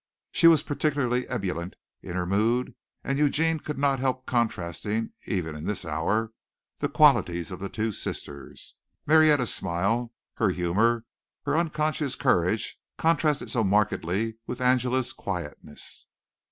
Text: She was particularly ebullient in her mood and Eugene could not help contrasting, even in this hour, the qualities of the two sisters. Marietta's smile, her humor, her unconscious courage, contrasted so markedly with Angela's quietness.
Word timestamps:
She 0.31 0.47
was 0.47 0.63
particularly 0.63 1.27
ebullient 1.27 1.75
in 2.01 2.15
her 2.15 2.25
mood 2.25 2.73
and 3.03 3.19
Eugene 3.19 3.59
could 3.59 3.77
not 3.77 3.99
help 3.99 4.25
contrasting, 4.25 5.11
even 5.27 5.55
in 5.55 5.65
this 5.65 5.85
hour, 5.85 6.31
the 6.79 6.89
qualities 6.89 7.51
of 7.51 7.59
the 7.59 7.69
two 7.69 7.91
sisters. 7.91 8.73
Marietta's 9.05 9.53
smile, 9.53 10.11
her 10.37 10.49
humor, 10.49 11.05
her 11.43 11.55
unconscious 11.55 12.15
courage, 12.15 12.79
contrasted 12.97 13.51
so 13.51 13.63
markedly 13.63 14.39
with 14.47 14.59
Angela's 14.59 15.13
quietness. 15.13 16.07